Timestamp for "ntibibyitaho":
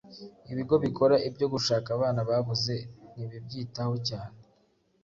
3.13-3.93